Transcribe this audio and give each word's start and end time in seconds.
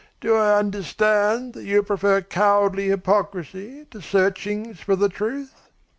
Do 0.19 0.33
I 0.35 0.57
understand 0.57 1.53
that 1.53 1.63
you 1.65 1.83
prefer 1.83 2.21
cowardly 2.23 2.87
hypocrisy 2.87 3.85
to 3.91 4.01
searchings 4.01 4.79
for 4.79 4.95
the 4.95 5.09
truth?" 5.09 5.53